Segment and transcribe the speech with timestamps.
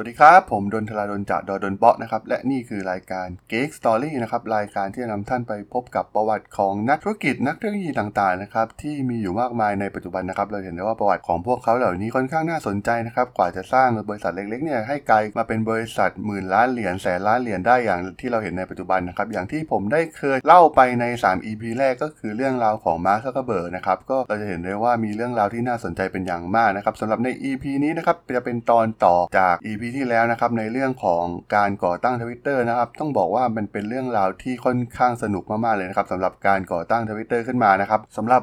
[0.00, 29.54] วัสดีครับ ผมดนทลาดนจากดอดนเบาะนะครับ และนี่คือรายการ Geek Story นะครับ รายการที่จะนำท่านไปพบกับประวัติของนักธุรกิจนักเทคโนโลยีต่างๆนะครับที่มีอยู่มากมายในปัจจุบันนะครับ เราเห็นได้ว่าประวัติของพวกเขาเหล่านี้ค่อนข้างน่าสนใจนะครับ กว่าจะสร้างบริษัทเล็กๆเนี่ยให้กลายมาเป็นบริษัทหมื่นล้านเหรียญแสนล้านเหรียญได้อย่างที่เราเห็นในปัจจุบันนะครับ อย่างที่ผมได้เคยเล่าไปใน 3 EP แรกก็คือเรื่องราวของมาร์คซักเคอร์เบิร์กนะครับก็เราจะเห็นได้ว่ามีเรื่องราวที่น่าสนใจเป็นอย่างมากนะครับสำหรับใน EP นี้นะครับจะเป็นตอนต่อจาก
[29.66, 31.24] EP ที่แล้วนะครับในเรื่องของ
[31.56, 38.42] การก่อตั้งทวิตเตอร์นะครับต้องบอกว่ามันเป็นเรื่องราวที่ค่อนข้างสนุกมากๆเลยนะครับสำหรับการก่อตั้งทวิตเตอร์ขึ้นมานะครับสำหรับ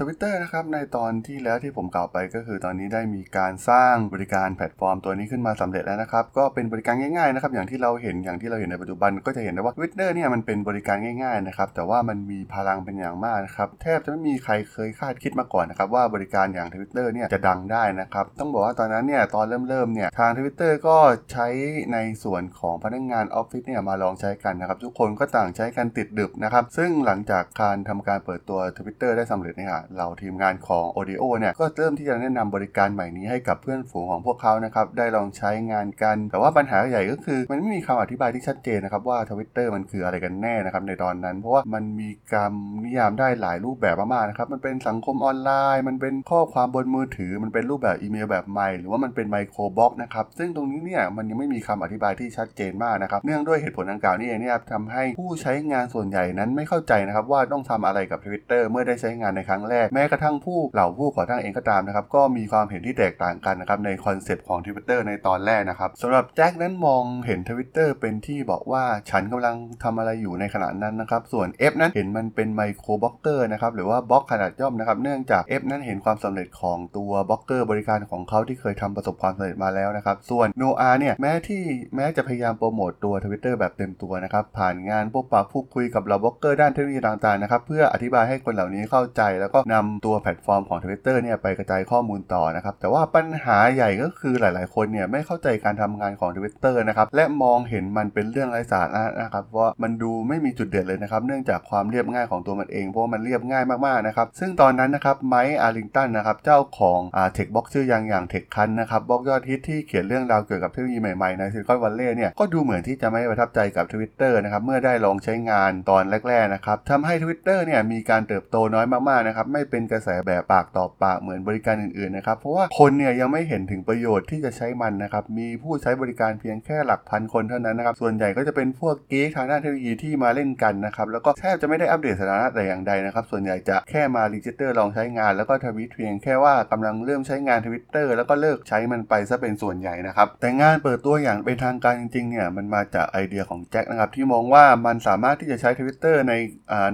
[0.00, 20.96] ทวิตเตอร์นะครับในตอนที่แล้วที่ผมกล่าวไปก็คือตอนนี้ได้มีการสร้างบริการแพลตฟอร์มตัวนี้ขึ้นมาสำเร็จแล้วนะครับ ก็เป็นบริการง่ายๆนะครับอย่างที่เราเห็นอย่างที่เราเห็นในปัจจุบันก็จะเห็นได้ว่าทวิตเตอร์เนี่ยมันเป็นบริการง่ายๆนะครับแต่ว่ามันมีพลังเป็นอย่างมากนะครับแทบจะไม่มีใครเคยคาดคิดมาก่อนนะครับว่าบริการอย่างทวิตเตอร์เนี่ยจะดังได้นะครับต้องบอกว่าตอนนั้นเนี่ยตอนเริ่มๆเนี่ยทางทวิตเตอร์ก็
[21.32, 21.46] ใช้
[21.92, 42.50] ในส่วนของพนักงานออฟฟิศเนี่ยมาลองใช้กันนะครับทุกคนก็ต่างใช้กันติดหนึบนะครับซึ่งหลังจากการทำการเปิดตัวทวิตเตอร์ได้สำเร็จเนี่ยเราทีมงานของ Odeo เนี่ยก็เริ่มที่จะแนะนำบริการใหม่นี้ให้กับเพื่อนฝูงของพวกเขานะครับได้ลองใช้งานกัน แต่ว่าปัญหาใหญ่ก็คือ มันไม่มีคำอธิบายที่ชัดเจนนะครับว่าทวิตเตอร์มันคืออะไรกันแน่นะครับในตอนนั้น เพราะว่ามันมีการ
[42.84, 73.46] นิยามได้หลายรูปแบบมากๆนะครับมันเป็นสังคมออนไลน์ มันเป็นข้อความบนมือถือ มันเป็นรูปแบบอีเมลแบบใหม่หรือว่ามันเป็น microblog นะครับซึ่งตรงนี้เนี่ยมันยังไม่มีคำอธิบายที่ชัดเจนมากนะครับเนื่องด้วยเหตุผลดังกล่าวนี่เองเนี่ยทำให้ผู้ใช้งานส่วนใหญ่นั้นไม่เข้าใจนะครับว่าต้องทำอะไรกับ Twitter เมื่อได้ใช้งานในครั้งแรก แม้กระทั่งผู้เหล่าผู้ก่อตั้งเองก็ตามนะครับก็มีความเห็นที่แตกต่างกันนะครับในคอนเซปต์ของ Twitter ในตอนแรกนะครับสำหรับแจ็คนั้นมองเห็น Twitter เป็นที่บอกว่าฉันกำลังทำอะไรอยู่ในขณะนั้นนะครับส่วน F นั้นเห็นมันเป็น micro blogger
[73.52, 81.62] นะครับหรือว่าบล็อกขนาดย่อมนะครับเนื่องจาก F นั้นเห็นความสำเร็จของตัวบล็อกเกอร์บริการของเขาที่เคยทำประสบความสำเร็จมาแล้วนะครับส่วน Noah เนี่ยแม้ที่
[81.96, 107.28] แม้จะพยายามโปรโมตตัว Twitter แบบเต็มตัวนะครับผ่านงานพบปะพูดคุยกับเหล่าบล็อกเกอร์ด้านเทคโนโลยีต่างๆนะครับเพื่ออธิบายให้คนเหล่านี้เข้าใจแล้วก็นำตัวแพลตฟอร์มของ Twitter เนี่ยไปกระจายข้อมูลต่อนะครับ แต่ว่าปัญหาใหญ่ก็คือหลาย ๆ คนเนี่ยไม่เข้าใจการทำงานของ Twitter นะครับ และมองเห็นมันเป็นเรื่องไร้สาระนะครับว่ามันดูไม่มีจุดเด่นเลยนะครับ เนื่องจากความเรียบง่ายของตัวมันเอง เพราะมันเรียบง่ายมาก ๆ นะครับ ซึ่งตอนนั้นนะครับไมค์อาริงตันนะครับเจ้าของอ่า
[107.32, 117.58] tech blog ชื่ออย่างอย่าง TechCrunch นะครับบล็อกยอดฮิตที่เขียนเรื่องราวเกี่ยวกับเทคโนโลยีใหม่ ๆ ใน Silicon Valley เนี่ยก็ดูเหมือนที่จะไม่ประทับใจกับ Twitter นะครับเมื่อได้ลองใช้งานตอนแรก ๆ นะครับทำให้ Twitter
[117.66, 146.32] เนี่ยมีการเติบโตน้อยมากนะครับไม่เป็นกระแสแบบปากต่อปากเหมือนบริการอื่นๆนะครับเพราะว่าคนเนี่ยยังไม่เห็นถึงประโยชน์ที่จะใช้มันนะครับมีผู้ใช้บริการเพียงแค่หลักพันคนเท่านั้นนะครับส่วนใหญ่ก็จะเป็นพวก geek ทางด้านเทคโนโลยีที่มาเล่นกันนะครับแล้วก็แทบจะไม่ได้อัปเดตสถานะแต่อย่างใดนะครับส่วนใหญ่จะแค่มา register ลองใช้งาน แล้วก็ทวีตเพียงแค่ว่ากำลังเริ่มใช้งานทวิตเตอร์แล้วก็เลิกใช้มันไปซะเป็นส่วนใหญ่นะครับแต่งานเปิดตัวอย่างเป็นทางการจริงๆเนี่ยมันมาจากไอเดียของแจ็คนะครับที่มองว่ามันสามารถที่จะใช้ทวิตเตอร์ใน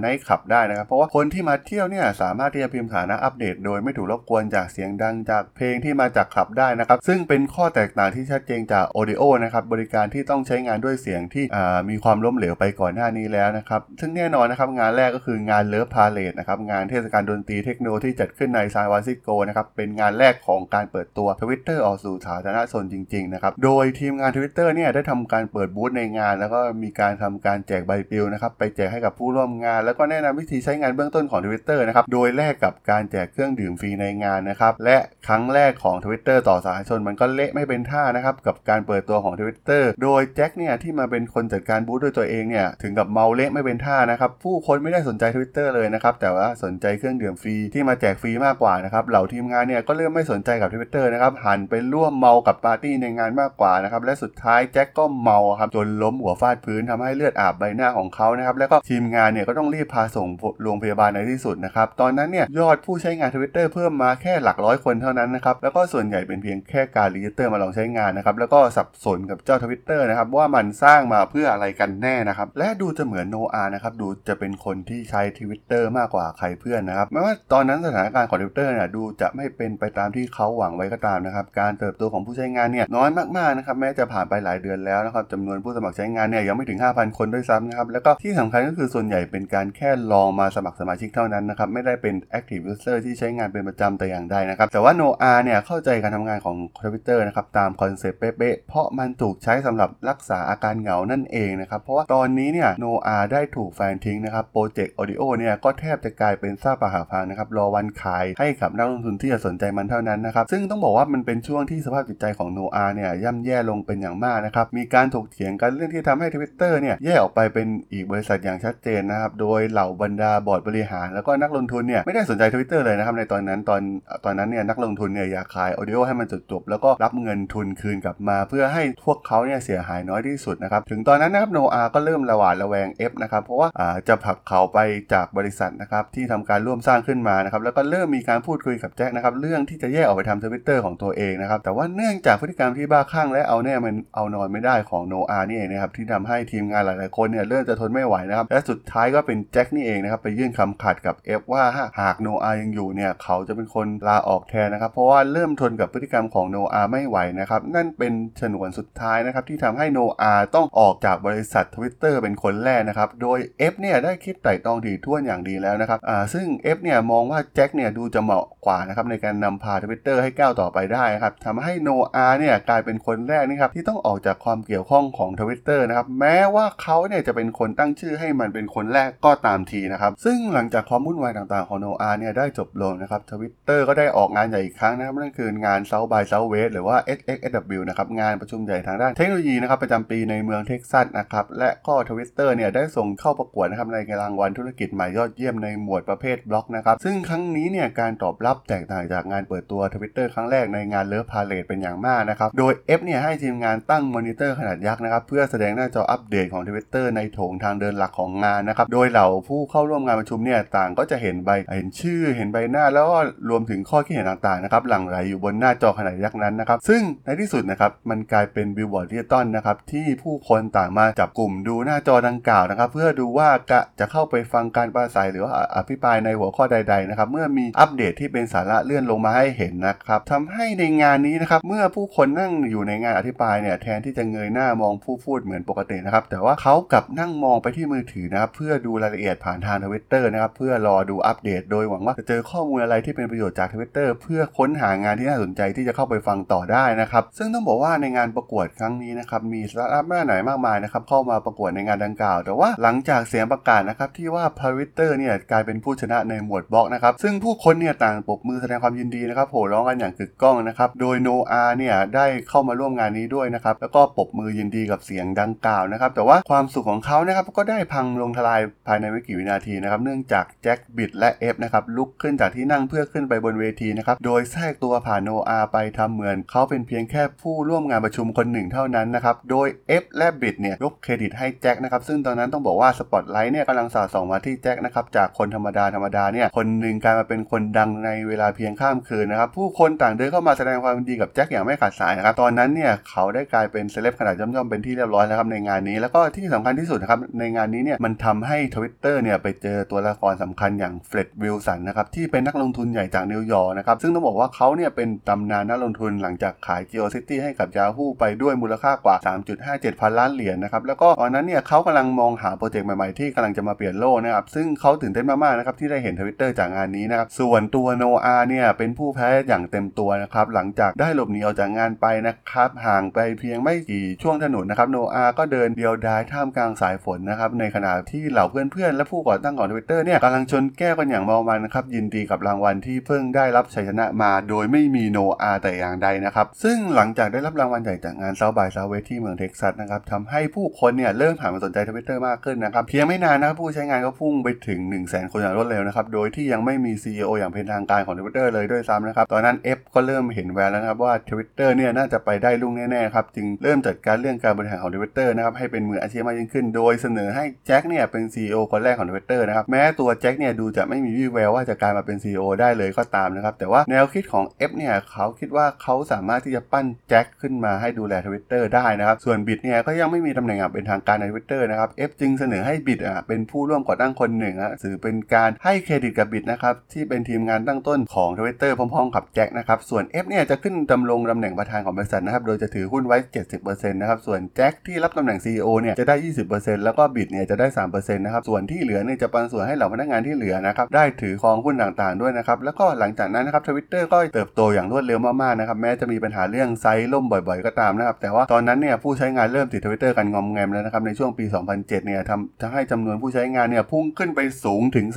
[0.03, 11.45] ในผับได้นะครับเพราะว่าคนที่มาเที่ยวเนี่ยสามารถที่จะพิมพ์สถานะอัปเดต โดยไม่ถูกรบกวนจากเสียงดังจากเพลงที่มาจากผับได้นะครับ ซึ่งเป็นข้อแตกต่างที่ชัดเจนจาก Odeo นะครับบริการที่ต้องใช้งานด้วยเสียงที่
[11.89, 39.33] มีความล้มเหลวไปก่อนหน้านี้แล้วนะครับซึ่งแน่นอนนะครับงานแรกก็คืองาน Love Parade นะครับงานเทศกาลดนตรีเทคโนที่จัดขึ้นในซานฟรานซิสโกนะครับเป็นงานแรกของการเปิดตัว Twitter ออกสู่สาธารณชนจริงๆนะครับโดยทีมงาน Twitter เนี่ยได้ทำการเปิดบูธในงาน แล้วก็มีการทำการแจกใบปลิวนะครับไปแจกให้กับผู้ร่วมงาน แล้วก็แนะนำวิธีใช้งานเบื้องต้นของ Twitter นะครับโดยแลกกับการแจกเครื่องดื่มฟรีในงานนะครับ และครั้งแรกของ Twitter ต่อสาธารณชนมันก็เละไม่เป็นท่านะครับ กับการเปิดตัวของ
[39.39, 60.27] Twitter โดยแจ็คเนี่ยที่มาเป็นคนจัดการบูธด้วยตัวเองเนี่ยถึงกับเมาเละไม่เป็นท่านะครับผู้คนไม่ได้สนใจ Twitter เลยนะครับแต่ว่าสนใจเครื่องดื่มฟรีที่มาแจกฟรีมากกว่านะครับเหล่าทีมงานเนี่ยก็เริ่มไม่สนใจกับ Twitter นะครับหันไปร่วมเมากับปาร์ตี้ในงานมากกว่านะครับและสุดท้ายแจ็คก็เมาครับจนล้มหัวฟาดพื้นทำให้เลือดอาบใบหน้าของเขานะครับแล้วก็ทีมงานเนี่ยก็ต้องรีบพาส่ง
[60.63, 94.67] โรงพยาบาลในที่สุดนะครับตอนนั้นเนี่ยยอดผู้ใช้งาน Twitter เพิ่มมาแค่หลักร้อยคนเท่านั้นนะครับแล้วก็ส่วนใหญ่เป็นเพียงแค่การ register มาลองใช้งานนะครับแล้วก็สับสนกับเจ้า Twitter นะครับว่ามันสร้างมาเพื่ออะไรกันแน่นะครับและดูจะเหมือนโนอานะครับดูจะเป็นคนที่ใช้ Twitter มากกว่าใครเพื่อนนะครับแม้ว่าตอนนั้นสถานการณ์ของ Twitter เนี่ยดูจะไม่เป็นไปตามที่เขาหวังไว้ก็ตามนะครับการเติบโตของผู้ใช้งานเนี่ยน้อยมากๆนะครับแม้จะผ่านไปหลายเดือนแล้วนะครับจำนวนผู้สมัครใช้งานเนี่ยยังไม่ถึง 5,000 คนด้วยซ้ำนะครับแล้วก็ที่สำคัญก็คือส่วนใหญ่เป็นการแค่ลองมาสมัครสมาชิกเท่านั้นนะครับไม่ได้เป็น active user ที่ใช้งานเป็นประจำแต่อย่างใดนะครับ
[94.73, 123.81] แต่ว่าโนอาเนี่ยเข้าใจการทำงานของ Twitter นะครับตามคอนเซปต์เป๊ะๆ เพราะมันถูกใช้สำหรับรักษาอาการเหงานั่นเองนะครับ เพราะว่าตอนนี้เนี่ยโนอาได้ถูกแฟนทิ้งนะครับโปรเจกต์ Odeo เนี่ยก็แทบจะกลายเป็นซากปรักหักพังนะครับรอวันขายให้กับนักลงทุนที่จะสนใจมันเท่านั้นนะครับซึ่งต้องบอกว่ามันเป็นช่วงที่สภาพจิตใจของโนอาเนี่ยย่ำแย่ลงเป็นอย่างมากนะครับมีการถกเถียงกันเรื่องที่ทำให้ Twitter เนี่ยแยกออกไปเป็นอีกบริษัทอย่างชัดเจนนะครับโดยเหล่าบรรดาบอร์ดบริหารแล้วก็นักลงทุนเนี่ยไม่ได้สนใจ Twitter เลยนะครับในตอนนั้นตอน
[124.25, 133.69] ตอนนั้นเนี่ยนักลงทุนเนี่ยอยากขาย Odeo ให้มันจบๆแล้วก็รับเงินทุนคืนกลับมา เพื่อให้พวกเขาเนี่ยเสียหายน้อยที่สุดนะครับถึงตอนนั้นนะครับโนอาก็เริ่มระหวาดระแวง F นะครับเพราะว่า
[134.07, 134.79] จะผลักเขาไป
[135.13, 151.60] จากบริษัทนะครับที่ทำการร่วมสร้างขึ้นมานะครับแล้วก็เริ่มมีการพูดคุยกับแจ็คนะครับเรื่องที่จะแยกออกไปทำทวิตเตอร์ของตัวเองนะครับแต่ว่าเนื่องจากพฤติกรรมที่บ้าคลั่งและเอาแน่มันเอานอนไม่ได้ของโนอานี่เองนะครับที่ทำให้ทีมงานหลายๆคนเนี่ยเริ่มจะทนไม่ไหวนะครับและสุดท้ายก็เป็นแจ็คนี่เองนะครับไปยื่นคำขาดกับ F ว่า
[151.99, 163.39] หากโนอายังอยู่เนี่ยเขาจะเป็นคนลาออกแทนนะครับ เพราะว่าเริ่มทนกับพฤติกรรมของโนอาไม่ไหวนะครับนั่นเป็นฉนวนสุดท้ายนะครับที่ทำให้โนอาต้องออกจากบริษัท Twitter เป็นคนแรกนะครับโดย
[163.71, 201.25] F เนี่ยได้คิดไต่ตรองดีท่วนอย่างดีแล้วนะครับอ่าซึ่ง F เนี่ยมองว่าแจ็คเนี่ยดูจะเหมาะกว่านะครับในการนำพา Twitter ให้ก้าวต่อไปได้ครับทำให้โนอาเนี่ยกลายเป็นคนแรกนะครับที่ต้องออกจากความเกี่ยวข้องของ Twitter นะครับแม้ว่าเขาเนี่ยจะเป็นคนตั้งชื่อให้มันเป็นคนแรกก็ตามทีนะครับซึ่งหลังจากความวุ่นวายต่างๆของโนอาเนี่ยได้จบลงนะครับทวิตเตอร์ก็ได้ออกงานใหญ่อีกครั้งนะครับนั่นคืองาน South by Southwest หรือว่า SXSW นะครับงานประชุมใหญ่ทางด้านเทคโนโลยีนะครับประจำปีในเมืองเท็กซัสนะครับและก็ทวิตเตอร์เนี่ยได้ส่งเข้าประกวดนะครับในรางวัลธุรกิจใหม่ยอดเยี่ยมในหมวดประเภทบล็อกนะครับซึ่งครั้งนี้เนี่ยการตอบรับแตกต่างจากงานเปิดตัวทวิตเตอร์ครั้งแรกในงาน Love
[201.31, 279.67] Parade เป็นอย่างมากนะครับโดย F เนี่ยให้ทีมงานตั้งมอนิเตอร์ขนาดยักษ์นะครับเพื่อแสดงหน้าจออัปเดตของ Twitter ในโถงทางเดินหลักของงานนะครับโดยเหล่าผู้เข้าร่วมงานประชุมเนี่ยต่างก็จะเห็นใบเห็นชื่อเห็นใบหน้าแล้วก็รวมถึงข้อคิดเห็นต่างๆนะครับหลั่งไหลอยู่บนหน้าจอขนาดยักษ์นั้นนะครับซึ่งในที่สุดนะครับมันกลายเป็นบิลบอร์ดดิจิตอลนะครับที่ผู้คนต่างมาจับกลุ่มดูหน้าจอดังกล่าวนะครับ เพื่อดูว่ากะจะเข้าไปฟังการปราศรัยหรือว่าอภิปรายในหัวข้อใด ๆนะครับ เมื่อมีอัปเดตที่เป็นสาระเลื่อนลงมาให้เห็นนะครับทำให้ในงานนี้นะครับเมื่อผู้คนนั่งอยู่ในงานอภิปรายเนี่ยแทนที่จะเงยหน้ามองผู้พูดเหมือนปกตินะครับแต่ว่าเขากลับนั่งมองไปที่มือถือนะครับเพื่อดูรายละเอียดผ่านทางทวิตเตอร์นะครับเพื่อรอดูอัปเดต โดยหวังว่าจะเจอข้อมูลอะไรที่เป็นประโยชน์จากทวิตเตอร์เพื่อค้นหางานที่น่าสนใจที่จะเข้าไปฟังต่อได้นะครับ ซึ่งต้องบอกว่าในงานประกวดครั้งนี้นะครับมีสตาร์ทอัพหน้าใหม่มากมายนะครับเข้ามาประกวดในงานดังกล่าว แต่ว่าหลังจากเสียงประกาศนะครับที่ว่าทวิตเตอร์เนี่ยกลายเป็นผู้ชนะในหมวดบล็อกนะครับซึ่งผู้คนเนี่ยต่างปรบมือแสดงความยินดีนะครับโห่ร้องกันอย่างกึกก้องนะครับโดยโนอาเนี่ยได้เข้ามาร่วมงานนี้ด้วยนะครับแล้วก็ปรบมือยินดีกับเสียงดังกล่าวนะครับแต่ว่าความสุขของเขานะครับก็ได้พังลงทลายภายในไม่กี่วินาทีนะครับเนื่องจากแจ็คบิซและ Ev นะครับลุกขึ้นจากที่นั่งเพื่อขึ้นไปบนเวทีนะครับโดยแทรกตัวผ่านโนอาไปทำเหมือน เขาเป็นเพียงแค่ผู้ร่วมงานประชุมคนหนึ่งเท่านั้นนะครับโดย
[279.87, 309.15] Ev และบิซเนี่ยยกเครดิตให้แจ็คนะครับซึ่งตอนนั้นต้องบอกว่าสปอตไลท์เนี่ยกำลังสาดส่องมาที่แจ็คนะครับจากคนธรรมดาธรรมดาเนี่ยคนหนึ่งกลายมาเป็นคนดังในเวลาเพียงข้ามคืนนะครับผู้คนต่างเดินเข้ามาแสดงความยินดีกับแจ็คอย่างไม่ขาดสายนะครับตอนนั้นเนี่ยเขาได้กลายเป็นเซเลบขนาดย่อมๆเป็นที่เรียบร้อยแล้วครับในงานนี้ แล้วก็ที่สำคัญที่สุดนะครับในงานนี้เนี่ยมันทำให้ Twitter เนี่ยไปเจอตัวละครสำคัญอย่างเฟร็ดวิลสันนะครับที่เป็นนักลงทุนใหญ่จากนิวยอร์กนะครับซึ่งต้องบอกว่าเขาเนี่ยเป็นตำนานนักลงทุนหลังจากขาย GeoCities ให้กับ Yahoo ไปด้วยมูลค่ากว่า
[309.59, 344.95] 3.57 พันล้านเหรียญนะครับแล้วก็ตอนนั้นเนี่ยเขากำลังมองหาโปรเจกต์ใหม่ๆที่กำลังจะมาเปลี่ยนโลกนะครับซึ่งเขาตื่นเต้นมากๆนะครับที่ได้เห็น Twitter จากงานนี้นะครับส่วนตัวโนอาเนี่ยเป็นผู้แพ้อย่างเต็มตัวนะครับหลังจากได้หลบหนีออกจากงานไปนะครับห่างไปเพียงไม่กี่ช่วงถนนนะครับโนอาก็เดินเดียวดายท่ามกลางสายฝนนะครับในขณะที่เหล่าเพื่อนๆและผู้ก่อตั้งของ Twitter เนี่ยกำลังชนแก้วกันอย่างเมามันนะครับยินดีกับรางวัลที่เพิ่งได้รับชัยชนะมาโดยไม่มีโนอาแต่อย่างใดนะครับ ซึ่งหลังจากได้รับรางวัลใหญ่จากงาน South by Southwest ที่เมืองเท็กซัสนะครับทำให้ผู้คนเนี่ยเริ่มหันมาสนใจ Twitter มากขึ้นนะครับเพียงไม่นานนะครับผู้ใช้งานก็พุ่งไปถึง 1 0
[344.95, 358.57] 0 0 0แคนอย่างรวดเร็วนะครับโดยที่ยังไม่มี CEO อย่างเป็นทางการของ Twitter เลยด้วยซ้ำนะครับตอนนั้น F ก็เริ่มเห็นแววแล้วนะครับว่า Twitter เนี่ยน่าจะไปได้ลุ่งแน่ๆครับจึงเริ่มจัดการเรื่องการบริหารของ Twitter นะครับให้เป็นมืออาชีพมากยิ่งขึ้น โดยเสนอให้แจ็คเนี่ยเป็น CEO
[358.71, 378.29] คนแรกของ Twitter นะครับแม้ตัวแจ็คเนี่ยดูจะจะไม่มีวี่แววว่าจะกลายมาเป็น CEO ได้เลยก็ตามนะครับ แต่ว่าแนวคิดของ F เนี่ยเขาคิดว่าเขาสามารถที่จะปั้นแจ็คขึ้นมาให้ดูแล Twitter ได้นะครับ ส่วนบิดเนี่ยก็ยังไม่มีตำแหน่งเป็นทางการใน Twitter นะครับ F จึงเสนอให้บิดอะเป็นผู้ร่วมก่อตั้งคนหนึ่งฮะถือเป็นการให้เครดิตกับบิดนะครับที่เป็นทีมงานตั้งต้นของ
[378.39, 383.17] Twitter พร้อมๆกับแจ็คนะครับส่วน F เนี่ยจะขึ้นดำรงตำแหน่งประธานของบริษัทนะครับโดยจะถือหุ้นไว้
[383.55, 386.15] 70%นะครับส่วนแจ็คที่รับตำแหน่ง CEO เนี่ยจะได้
[386.49, 405.07] 20%แล้วก็บิซเนี่ยจะได้ 3%นะครับส่วนที่เหลือเนี่ยจะปันส่วนให้เหล่าพนักงานที่เหลือนะครับได้ถือครองหุ้นต่างๆด้วยนะครับแล้วก็หลังจากนั้นนะครับทวิตเตอร์ก็เติบโตอย่างรวดเร็วมากๆนะครับแม้จะมีปัญหาเรื่องไซต์ล่มบ่อยๆก็ตามนะครับแต่ว่าตอนนั้นเนี่ยผู้ใช้งานเริ่มติดทวิตเตอร์กันงอมแงมแล้วนะครับในช่วงปี 2007 เนี่ยทำทำให้จำนวนผู้ใช้งานเนี่ยพุ่งขึ้นไปสูงถึง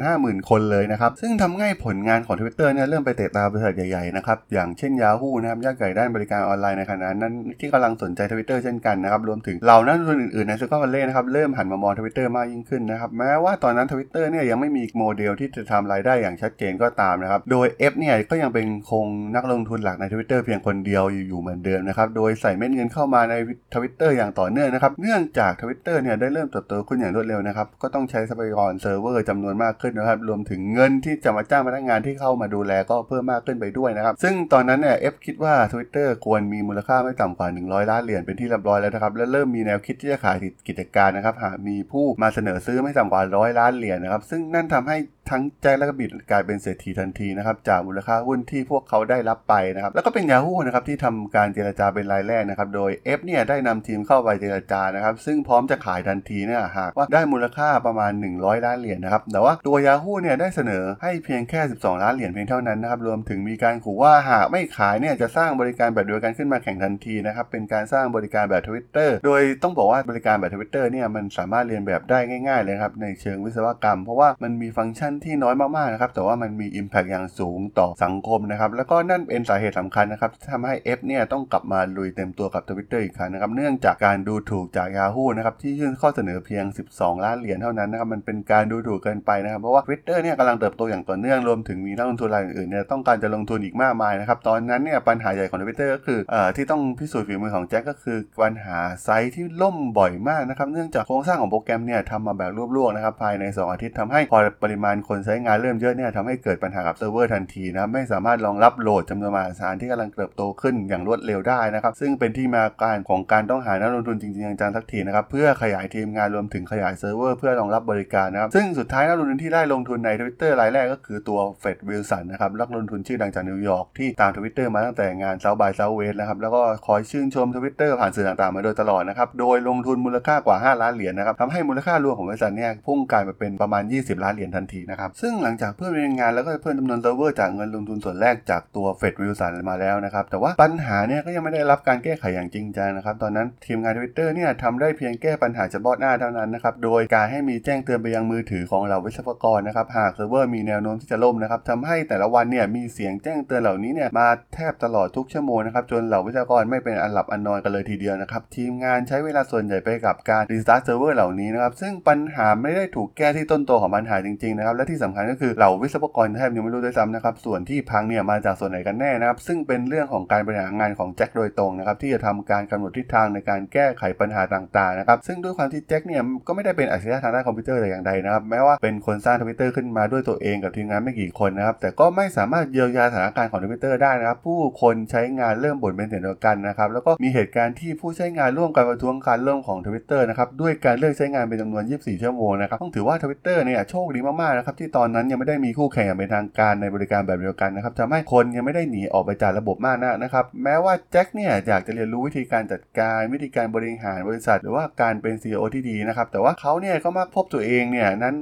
[0.00, 19.06] 250,000 คนเลยนะครับซึ่งทำให้ผลงานของ Twitter เนี่ยเริ่มไปเตะตาบริษัทใหญ่ๆนะครับอย่างเช่น Yahoo นะครับยักษ์ใหญ่ด้านบริการออนไลน์ในขณะนั้นที่กำลังสนใจ Twitter เช่นกันนะครับรวมถึงเหล่านักลงทุนอื่นๆในซิลิคอนวัลเลย์นะครับเริ่มหันมามอง Twitter มากยิ่งขึ้นนะครับแม้ว่าตอนนั้น Twitter เนี่ยยังไม่มีโมเดลที่จะทำรายได้อย่างชัดเจนก็ตามนะครับ โดย F เนี่ยก็ยังเป็นคง
[19.36, 23.34] นักลงทุนหลักใน Twitter เพียงคนเดียวอยู่เหมือนเดิมนะครับ โดยใส่เม็ดเงินเข้ามาใน
[23.74, 40.36] Twitter อย่างต่อเนื่องนะครับ เนื่องจาก Twitter เนี่ยได้เริ่มเติบโตขึ้นอย่างรวดเร็วนะครับ ก็ต้องใช้ทรัพยากรเซิร์ฟเวอร์จำนวนมากขึ้นนะครับ รวมถึงเงินที่จะมาจ้างพนักงานที่เข้ามาดูแลก็เพิ่มมากขึ้นไปด้วยนะครับ ซึ่งตอนนั้นเนี่ย Ev คิดว่า Twitter ควรมีมูลค่าไม่ต่ำกว่า 100 ล้านเหรียญเป็นที่เรียบร้อยแล้วนะครับ และเริ่มมีแนวคิดที่จะขาย
[40.68, 70.84] กิจการนะครับหากมีผู้มาเสนอซื้อไม่ต่ำกว่าร้อยล้านเหรียญนะครับ ซึ่งนั่นทำให้ให้ ทั้งแจ็คและก็บิดกลายเป็นเศรษฐีทันทีนะครับจากมูลค่าหุ้นที่พวกเขาได้รับไปนะครับแล้วก็เป็น Yahoo นะครับที่ทำการเจรจาเป็นรายแรกนะครับโดย F เนี่ยได้นำทีมเข้าไปเจรจานะครับซึ่งพร้อมจะขายทันทีเนี่ยหากว่าได้มูลค่าประมาณ 100 ล้านเหรียญนะครับแต่ว่าตัว Yahoo เนี่ยได้เสนอให้เพียงแค่ 12 ล้านเหรียญเพียงเท่านั้นนะครับรวมถึงมีการขู่ว่าหากไม่ขายเนี่ยจะสร้างบริการแบบเดียวกันขึ้นมาแข่งทันทีนะครับเป็นการสร้างบริการแบบ Twitter โดยต้องบอกว่าบริการแบบ Twitter
[70.92, 95.90] เนี่ยมันสามารถเรียนแบบได้ง่ายๆเลยครับในเชิงวิศวกรรม เพราะว่ามันมีฟังก์ชันที่น้อยมากๆนะครับแต่ว่ามันมี Impact อย่างสูงต่อสังคมนะครับแล้วก็นั่นเป็นสาเหตุสำคัญนะครับที่ทำให้ F เนี่ยต้องกลับมาลุยเต็มตัวกับ Twitter อีกครั้งนะครับเนื่องจากการดูถูกจาก Yahoo นะครับที่ยื่นข้อเสนอเพียง 12 ล้านเหรียญเท่านั้นนะครับมันเป็นการดูถูกเกินไปนะครับเพราะว่า Twitter เนี่ยกำลังเติบโตอย่างต่อเนื่องรวมถึงมีนักลงทุนรายอื่นๆเนี่ยต้องการจะลงทุนอีกมากมายนะครับตอนนั้นเนี่ยปัญหาใหญ่ของ Twitter
[95.94, 125.72] ก็คือเอ่อที่ต้องพิสูจน์ฝีมือของแจ็คก็คือปัญหาไซต์ที่ล่มบ่อยมากนะครับเนื่องจากโครงสร้างของโปรแกรมเนี่ยทำมาแบบรวบๆนะครับภายใน 2 อาทิตย์ทำให้พอปริมาณคนใช้งานเริ่มเยอะเนี่ยทำให้เกิดปัญหากับเซิร์ฟเวอร์ทันทีนะครับไม่สามารถรองรับ load จำนวนมหาศาลที่กำลังเติบโตขึ้นอย่างรวดเร็วได้นะครับ ซึ่งเป็นที่มาการของการต้องหานักลงทุนจริงๆจังๆสักทีนะครับเพื่อขยายทีมงานรวมถึงขยายเซิร์ฟเวอร์เพื่อรองรับบริการนะครับซึ่งสุดท้ายนักลงทุนที่ได้ลงทุนใน Twitter รายแรกก็คือตัว Fred Wilson นะครับนักลงทุนชื่อดังจากนิวยอร์กที่ตาม Twitter มาตั้งแต่งาน South by
[125.78, 160.82] Southwest นะครับแล้วก็คอยชื่นชม Twitter ผ่านสื่อต่างๆมาโดยตลอดนะครับโดยลงทุนมูลค่ากว่า 5 ล้านเหรียญนะครับทำให้มูลค่ารวมของบริษัทเนี่ยพุ่งกลายมาเป็นประมาณ 20 ล้านเหรียญทันทีนะครับ ซึ่งหลังจากเพิ่มเรียนงานแล้วก็เพิ่มจำนวนเซิร์ฟเวอร์จากเงินลงทุนส่วนแรกจากตัว Fred Wilson มาแล้วนะครับแต่ว่าปัญหาเนี่ยก็ยังไม่ได้รับการแก้ไขอย่างจริงจังนะครับตอนนั้นทีมงาน Twitter เนี่ยทำได้เพียงแก้ปัญหาเฉพาะหน้าเท่านั้นนะครับโดยการให้มีแจ้งเตือนไปยังมือถือของเหล่าวิศวกรนะครับหากเซิร์ฟเวอร์มีแนวโน้มที่จะล่มนะครับทำให้แต่ละวันเนี่ยมีเสียงแจ้งเตือนเหล่านี้เนี่ยมาแทบตลอดทุกชั่วโมงนะครับจนเหล่าวิศวกรไม่เป็นอันหลับอันนอนกันเลยทีเดียวนะครับทีมงานใช้เวลาส่วนใหญ่ไปกับการ restart
[160.84, 208.36] เซิร์ฟเวอร์เหล่านี้นะครับซึ่งปัญหาไม่ได้ถูกแก้ที่ต้นตอของปัญหาจริงๆนะครับและที่สำคัญก็คือเหล่าวิศวกรแทบยังไม่รู้ด้วยซ้ำนะครับส่วนที่พังเนี่ยมาจากส่วนไหนกันแน่นะครับซึ่งเป็นเรื่องของการบริหารงานของแจ็คโดยตรงนะครับที่จะทำการกำหนดทิศทางในการแก้ไขปัญหาต่างๆนะครับซึ่งด้วยความที่แจ็คเนี่ยก็ไม่ได้เป็นอัจฉริยะทางด้านคอมพิวเตอร์แต่อย่างใดนะครับแม้ว่าเป็นคนสร้างทวิตเตอร์ขึ้นมาด้วยตัวเองกับทีมงานไม่กี่คนนะครับแต่ก็ไม่สามารถเยียวยาสถานการณ์ของทวิตเตอร์ได้นะครับผู้คนใช้งานเริ่มบ่นเป็นเสียงเดียวกันนะครับแล้วก็มีเหตุการณ์ที่ผู้ใช้งานร่วมกันประท้วงการเริ่มของทวิตเตอร์นะครับด้วยการเลิกใช้งานเป็นจำนวน 24 ชั่วโมงนะครับต้องถือว่าทวิตเตอร์เนี่ยโชคดีมากๆนะครับที่ตอนนั้นยังไม่ได้มีคู่แข่งอย่างเป็นทางการในบริการแบบเดียวกันนะครับทำให้คนยังไม่ได้หนีออกไปจากระบบมากนักนะครับแม้ว่าแจ็คเนี่ยอยากจะเรียนรู้วิธีการจัดการวิธีการบริหารบริษัท หรือว่าการเป็น CEO ที่ดีนะครับแต่ว่าเขาเนี่ยก็มักพบตัวเองเนี่ยนั้น